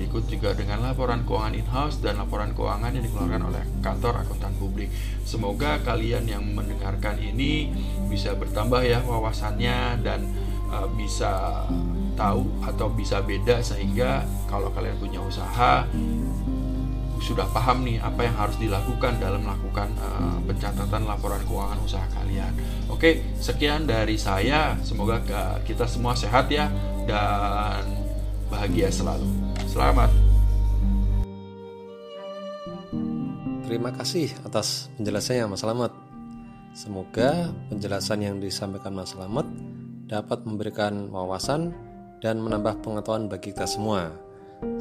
Berikut 0.10 0.26
juga 0.26 0.58
dengan 0.58 0.82
laporan 0.82 1.22
keuangan 1.22 1.54
in-house 1.54 2.02
dan 2.02 2.18
laporan 2.18 2.50
keuangan 2.58 2.98
yang 2.98 3.06
dikeluarkan 3.06 3.46
oleh 3.46 3.62
kantor 3.86 4.26
akuntan 4.26 4.58
publik. 4.58 4.90
Semoga 5.22 5.78
kalian 5.86 6.26
yang 6.26 6.42
mendengarkan 6.50 7.22
ini 7.22 7.70
bisa 8.10 8.34
bertambah 8.34 8.82
ya 8.90 9.06
wawasannya 9.06 10.02
dan 10.02 10.26
uh, 10.74 10.90
bisa 10.98 11.62
tahu 12.18 12.42
atau 12.66 12.90
bisa 12.90 13.22
beda 13.22 13.62
sehingga 13.62 14.26
kalau 14.50 14.74
kalian 14.74 14.98
punya 14.98 15.22
usaha 15.22 15.86
sudah 17.22 17.46
paham 17.54 17.86
nih 17.86 18.02
apa 18.02 18.26
yang 18.26 18.34
harus 18.34 18.58
dilakukan 18.58 19.22
dalam 19.22 19.46
melakukan 19.46 19.94
uh, 20.02 20.42
pencatatan 20.42 21.06
laporan 21.06 21.46
keuangan 21.46 21.86
usaha 21.86 22.10
kalian. 22.18 22.50
Oke, 22.90 23.22
sekian 23.38 23.86
dari 23.86 24.18
saya. 24.18 24.74
Semoga 24.82 25.22
kita 25.70 25.86
semua 25.86 26.18
sehat 26.18 26.50
ya 26.50 26.66
dan 27.06 27.86
bahagia 28.50 28.90
selalu. 28.90 29.49
Selamat. 29.70 30.10
Terima 33.70 33.94
kasih 33.94 34.34
atas 34.42 34.90
penjelasannya 34.98 35.46
Mas 35.46 35.62
Slamet. 35.62 35.94
Semoga 36.74 37.54
penjelasan 37.70 38.26
yang 38.26 38.42
disampaikan 38.42 38.98
Mas 38.98 39.14
Slamet 39.14 39.46
dapat 40.10 40.42
memberikan 40.42 41.14
wawasan 41.14 41.78
dan 42.18 42.42
menambah 42.42 42.82
pengetahuan 42.82 43.30
bagi 43.30 43.54
kita 43.54 43.70
semua. 43.70 44.10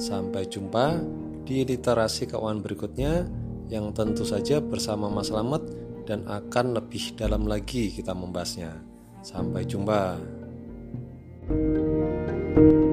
Sampai 0.01 0.49
jumpa 0.49 1.05
di 1.45 1.69
literasi 1.69 2.25
keuangan 2.25 2.65
berikutnya 2.65 3.29
yang 3.69 3.93
tentu 3.93 4.25
saja 4.25 4.57
bersama 4.65 5.13
Mas 5.13 5.29
Slamet 5.29 5.69
dan 6.09 6.25
akan 6.25 6.81
lebih 6.81 7.13
dalam 7.13 7.45
lagi 7.45 7.93
kita 7.93 8.17
membahasnya. 8.17 8.73
Sampai 9.21 9.69
jumpa. 9.69 10.17
thank 11.49 12.73
you 12.73 12.88